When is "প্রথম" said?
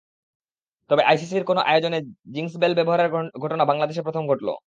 4.07-4.23